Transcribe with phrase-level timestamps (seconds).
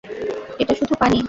[0.59, 1.19] এটা শুধু পানি।